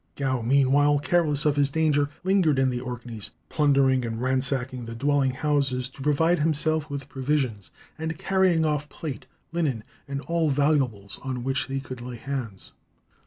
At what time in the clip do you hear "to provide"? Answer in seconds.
5.89-6.39